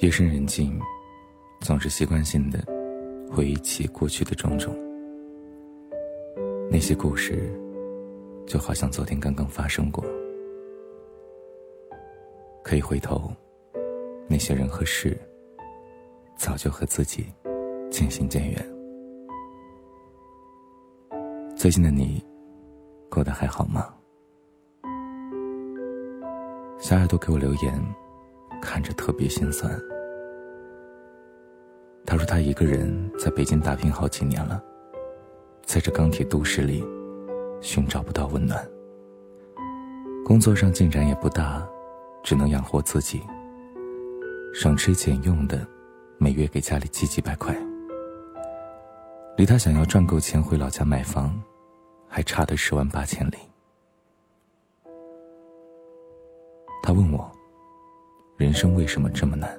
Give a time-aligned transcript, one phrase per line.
[0.00, 0.80] 夜深人静，
[1.60, 2.64] 总是习惯性的
[3.28, 4.72] 回忆起过去的种种。
[6.70, 7.52] 那些故事，
[8.46, 10.04] 就好像昨天刚刚发生过。
[12.62, 13.32] 可以回头，
[14.28, 15.18] 那些人和事，
[16.36, 17.26] 早就和自己
[17.90, 18.74] 渐行渐远。
[21.56, 22.24] 最近的你，
[23.10, 23.92] 过得还好吗？
[26.78, 27.84] 小耳朵给我留言。
[28.60, 29.70] 看着特别心酸。
[32.30, 34.62] 他一个人在北京打拼好几年了，
[35.64, 36.84] 在这钢铁都市里，
[37.62, 38.62] 寻找不到温暖。
[40.26, 41.66] 工作上进展也不大，
[42.22, 43.22] 只能养活自己。
[44.52, 45.66] 省吃俭用的，
[46.18, 47.56] 每月给家里寄几百块。
[49.38, 51.34] 离他想要赚够钱回老家买房，
[52.06, 53.38] 还差的十万八千里。
[56.82, 57.26] 他问我。
[58.36, 59.50] 人生为什么这么难？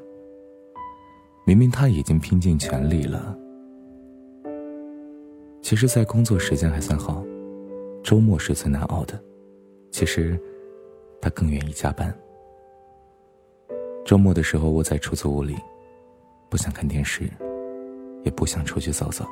[1.49, 3.35] 明明他已经拼尽全力了。
[5.63, 7.25] 其实，在工作时间还算好，
[8.03, 9.19] 周末是最难熬的。
[9.89, 10.39] 其实，
[11.19, 12.15] 他更愿意加班。
[14.05, 15.55] 周末的时候窝在出租屋里，
[16.51, 17.23] 不想看电视，
[18.23, 19.25] 也不想出去走走。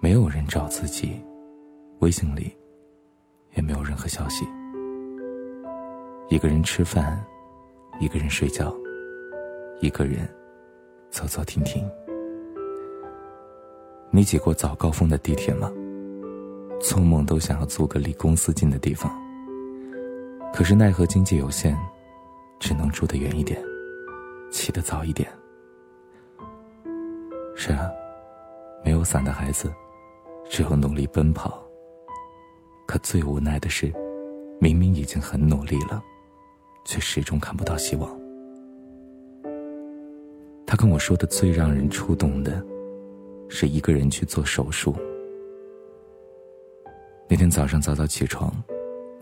[0.00, 1.20] 没有人找自己，
[1.98, 2.56] 微信里
[3.54, 4.46] 也没有任何消息。
[6.30, 7.22] 一个人吃饭。
[8.00, 8.74] 一个人睡觉，
[9.80, 10.26] 一个人
[11.16, 11.82] 走走停停。
[14.10, 15.72] 你挤过早高峰的地铁吗？
[16.78, 19.10] 做梦都想要租个离公司近的地方。
[20.52, 21.74] 可是奈何经济有限，
[22.60, 23.58] 只能住得远一点，
[24.50, 25.26] 起得早一点。
[27.54, 27.90] 是啊，
[28.84, 29.72] 没有伞的孩子，
[30.50, 31.64] 只有努力奔跑。
[32.86, 33.90] 可最无奈的是，
[34.60, 36.02] 明明已经很努力了。
[36.84, 38.25] 却始终看不到希望。
[40.66, 42.60] 他跟我说的最让人触动的，
[43.48, 44.94] 是一个人去做手术。
[47.28, 48.52] 那天早上早早起床，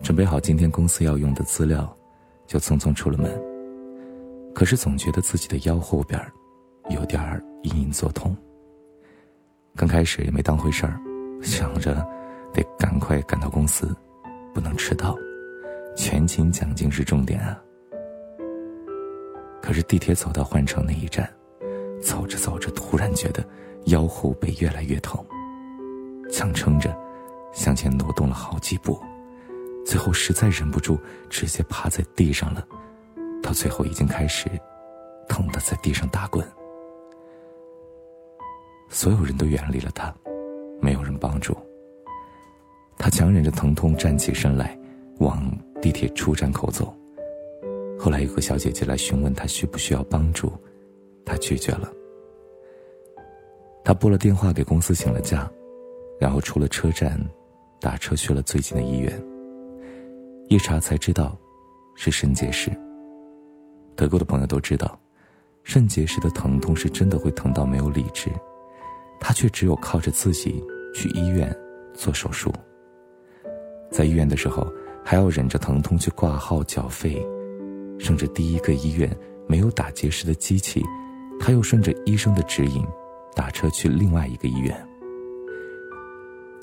[0.01, 1.95] 准备好今天公司要用的资料，
[2.47, 3.31] 就匆匆出了门。
[4.53, 6.19] 可是总觉得自己的腰后边
[6.89, 7.21] 有点
[7.63, 8.35] 隐隐作痛。
[9.75, 10.99] 刚开始也没当回事儿，
[11.41, 11.93] 想着
[12.53, 13.95] 得赶快赶到公司，
[14.53, 15.15] 不能迟到。
[15.95, 17.61] 全勤奖金是重点啊！
[19.65, 21.27] 可是地铁走到换乘那一站，
[21.99, 23.43] 走着走着，突然觉得
[23.85, 25.19] 腰后背越来越疼，
[26.31, 26.95] 强撑着
[27.51, 29.01] 向前挪动了好几步，
[29.83, 30.99] 最后实在忍不住，
[31.31, 32.63] 直接趴在地上了。
[33.41, 34.47] 到最后已经开始
[35.27, 36.47] 疼得在地上打滚。
[38.87, 40.13] 所有人都远离了他，
[40.79, 41.57] 没有人帮助。
[42.99, 44.77] 他强忍着疼痛站起身来，
[45.17, 45.43] 往。
[45.81, 46.95] 地铁出站口走。
[48.05, 50.53] 后来有个小姐姐来询问他需不需要帮助，
[51.25, 51.91] 他拒绝了。
[53.83, 55.51] 他拨了电话给公司请了假，
[56.19, 57.19] 然后出了车站，
[57.81, 59.11] 打车去了最近的医院。
[60.49, 61.35] 一查才知道，
[61.95, 62.69] 是肾结石。
[63.95, 64.99] 得过的朋友都知道，
[65.63, 68.29] 肾结石的疼痛是真的会疼到没有理智，
[69.19, 71.51] 他却只有靠着自己去医院
[71.95, 72.53] 做手术。
[73.89, 74.71] 在医院的时候。
[75.07, 77.23] 还要忍着疼痛去挂号缴费，
[77.99, 79.09] 甚至第一个医院
[79.47, 80.83] 没有打结石的机器，
[81.39, 82.85] 他又顺着医生的指引，
[83.35, 84.87] 打车去另外一个医院。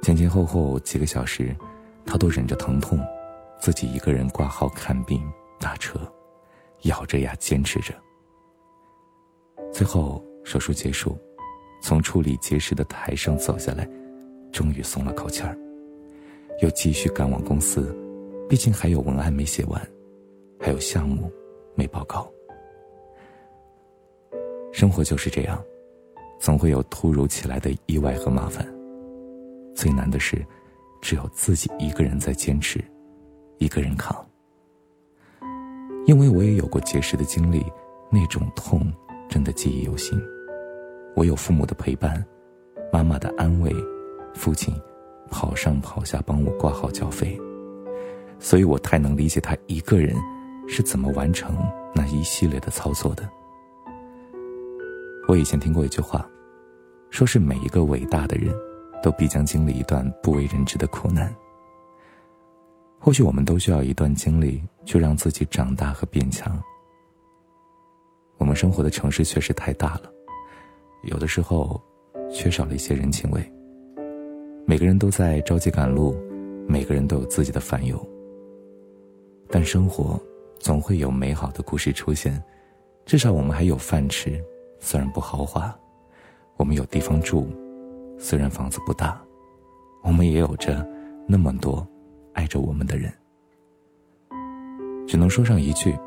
[0.03, 1.55] 前前后后几个小时，
[2.05, 2.99] 他都忍着疼痛，
[3.61, 5.23] 自己一个人挂号看病、
[5.61, 6.01] 打车，
[6.83, 7.95] 咬着牙坚持着。
[9.73, 11.17] 最后手术结束，
[11.81, 13.89] 从处理结石的台上走下来，
[14.53, 15.57] 终于松了口气儿，
[16.61, 17.97] 又继续赶往公司。
[18.49, 19.81] 毕竟还有文案没写完，
[20.63, 21.29] 还有项目
[21.75, 22.31] 没报告。
[24.73, 25.61] 生活就是这样，
[26.39, 28.65] 总会有突如其来的意外和麻烦。
[29.75, 30.47] 最难的是，
[31.01, 32.81] 只有自己一个人在坚持，
[33.59, 34.25] 一个人扛。
[36.07, 37.65] 因为我也有过结石的经历，
[38.09, 38.81] 那种痛
[39.29, 40.17] 真的记忆犹新。
[41.17, 42.25] 我有父母的陪伴，
[42.93, 43.75] 妈妈的安慰，
[44.33, 44.73] 父亲
[45.29, 47.37] 跑上跑下帮我挂号交费。
[48.39, 50.17] 所以我太能理解他一个人
[50.73, 51.55] 是怎么完成
[51.95, 53.29] 那一系列的操作的。
[55.29, 56.27] 我以前听过一句话，
[57.11, 58.55] 说是每一个伟大的人，
[59.03, 61.33] 都必将经历一段不为人知的苦难。
[62.99, 66.59] 或许我们都需要一段经历，去让自己长大和变强。
[68.39, 70.11] 我们生活的城市确实太大了，
[71.03, 71.79] 有的时候
[72.33, 73.53] 缺少了一些人情味。
[74.67, 76.17] 每个人都在着急赶路，
[76.67, 78.09] 每个人都有自己的烦忧。
[79.51, 80.19] 但生活
[80.63, 82.41] 总会有美好的故事出现，
[83.05, 84.41] 至少我们还有饭吃，
[84.79, 85.63] 虽然不豪华；
[86.57, 87.49] 我们有地方住，
[88.17, 89.21] 虽然房子不大；
[90.05, 90.89] 我们也有着
[91.27, 91.85] 那么多
[92.33, 93.13] 爱着我们的人。
[95.05, 95.99] 只能说上一句：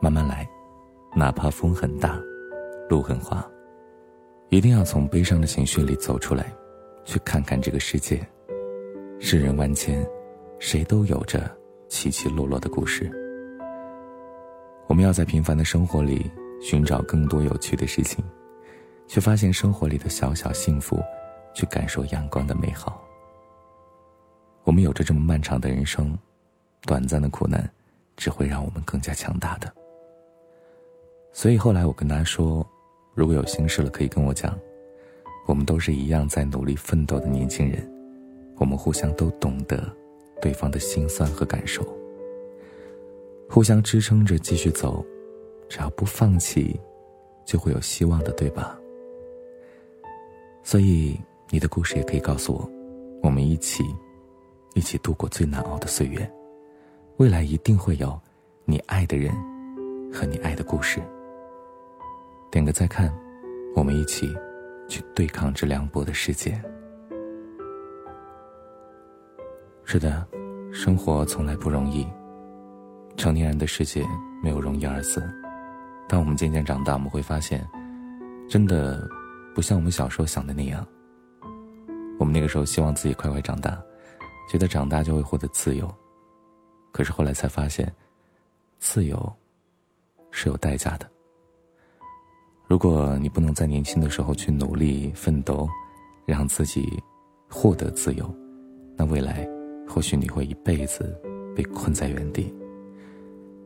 [0.00, 0.48] 慢慢来，
[1.14, 2.18] 哪怕风很大，
[2.88, 3.46] 路很滑，
[4.48, 6.50] 一定要从悲伤的情绪里走出来，
[7.04, 8.26] 去看看这个世界。
[9.20, 10.02] 世人万千，
[10.58, 11.54] 谁都有着
[11.88, 13.12] 起起落落的故事。
[14.86, 16.30] 我们要在平凡的生活里
[16.60, 18.24] 寻找更多有趣的事情，
[19.06, 20.98] 去发现生活里的小小幸福，
[21.54, 23.02] 去感受阳光的美好。
[24.64, 26.16] 我们有着这么漫长的人生，
[26.82, 27.68] 短暂的苦难，
[28.16, 29.72] 只会让我们更加强大的。
[31.32, 32.66] 所以后来我跟他说，
[33.14, 34.58] 如果有心事了，可以跟我讲。
[35.46, 37.88] 我们都是一样在努力奋斗的年轻人，
[38.56, 39.80] 我们互相都懂得
[40.40, 41.86] 对方的心酸和感受。
[43.48, 45.04] 互相支撑着继续走，
[45.68, 46.78] 只要不放弃，
[47.44, 48.78] 就会有希望的，对吧？
[50.62, 52.70] 所以你的故事也可以告诉我，
[53.22, 53.84] 我们一起，
[54.74, 56.30] 一起度过最难熬的岁月。
[57.18, 58.20] 未来一定会有
[58.64, 59.32] 你爱的人
[60.12, 61.00] 和你爱的故事。
[62.50, 63.16] 点个再看，
[63.74, 64.36] 我们一起
[64.88, 66.60] 去对抗这凉薄的世界。
[69.84, 70.26] 是的，
[70.72, 72.06] 生活从来不容易。
[73.16, 74.04] 成年人的世界
[74.42, 75.22] 没有容易二字，
[76.08, 77.66] 当我们渐渐长大，我们会发现，
[78.48, 79.08] 真的
[79.54, 80.86] 不像我们小时候想的那样。
[82.18, 83.82] 我们那个时候希望自己快快长大，
[84.50, 85.92] 觉得长大就会获得自由，
[86.92, 87.92] 可是后来才发现，
[88.78, 89.32] 自由
[90.30, 91.08] 是有代价的。
[92.68, 95.68] 如果你不能在年轻的时候去努力奋斗，
[96.26, 97.02] 让自己
[97.48, 98.32] 获得自由，
[98.96, 99.48] 那未来
[99.88, 101.18] 或许你会一辈子
[101.54, 102.54] 被困在原地。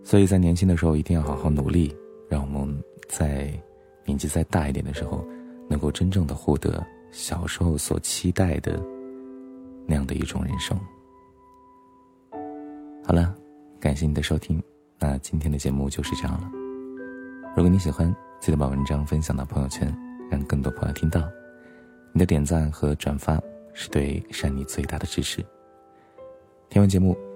[0.03, 1.95] 所以在年轻的时候一定要好好努力，
[2.29, 3.53] 让我们在
[4.05, 5.25] 年纪再大一点的时候，
[5.69, 8.83] 能够真正的获得小时候所期待的
[9.87, 10.79] 那样的一种人生。
[13.05, 13.35] 好了，
[13.79, 14.63] 感谢你的收听，
[14.99, 16.51] 那今天的节目就是这样了。
[17.57, 19.95] 如果你喜欢，记得把文章分享到朋友圈，
[20.31, 21.23] 让更多朋友听到。
[22.13, 23.41] 你的点赞和转发
[23.75, 25.45] 是对善妮最大的支持。
[26.69, 27.30] 听完节目。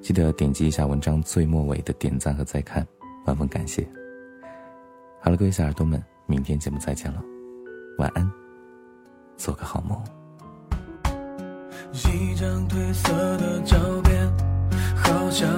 [0.00, 2.86] 记得点击一下文章最末尾的点赞和再看，
[3.26, 3.86] 万分感谢。
[5.20, 7.22] 好了，各位小耳朵们，明天节目再见了，
[7.98, 8.30] 晚安，
[9.36, 10.02] 做个好梦。
[11.92, 14.32] 一张褪色的照片，
[14.96, 15.48] 好像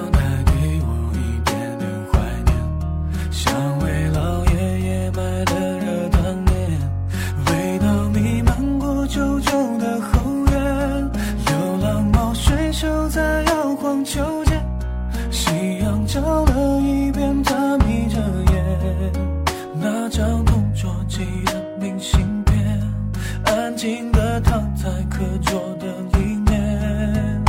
[24.83, 25.87] 在课桌的
[26.19, 27.41] 里面。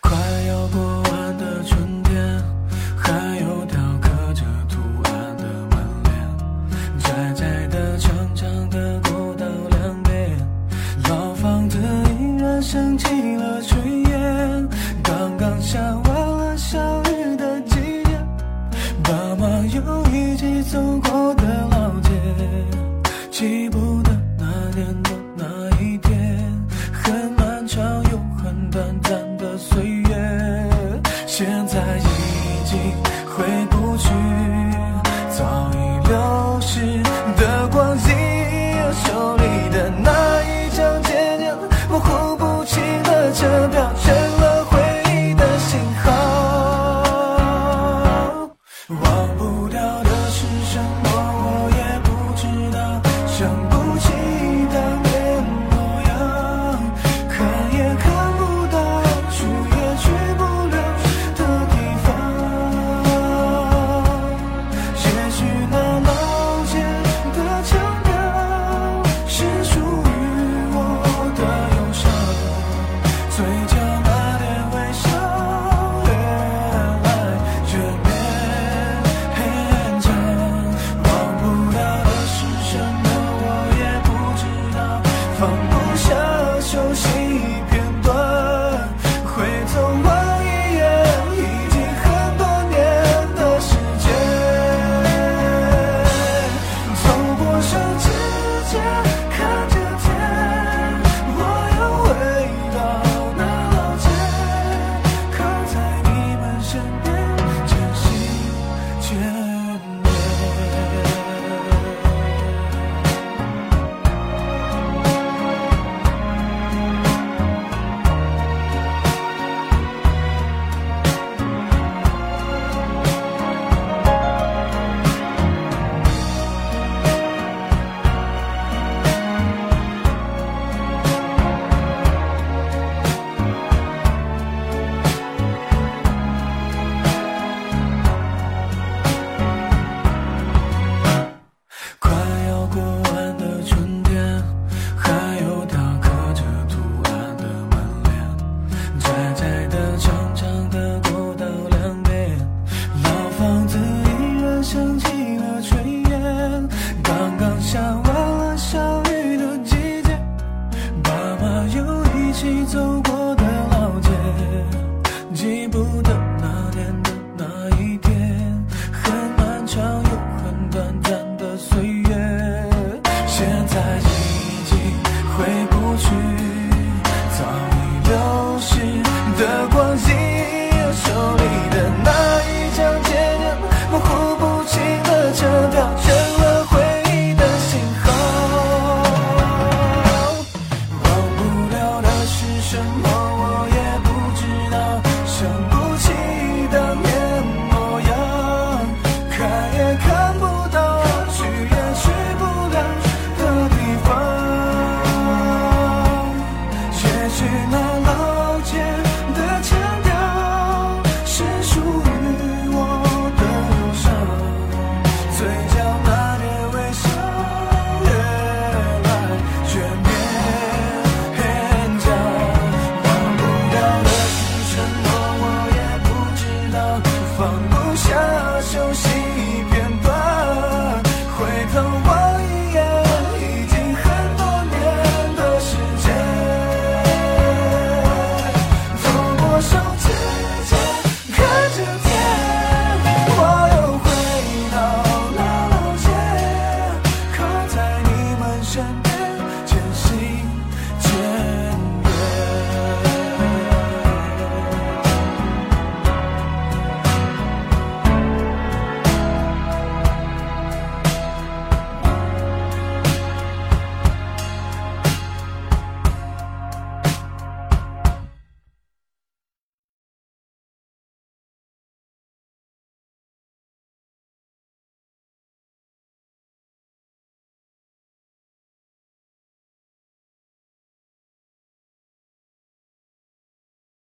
[0.00, 0.16] 快
[0.48, 2.42] 要过完的春天，
[2.96, 6.10] 还有雕刻着图案的门帘，
[6.98, 10.38] 窄窄的、长长的过道两边，
[11.10, 11.76] 老房子
[12.18, 14.66] 依然升起了炊烟，
[15.02, 18.10] 刚刚下完了小雨的季节，
[19.02, 19.46] 爸妈。
[19.66, 21.34] 又一起走过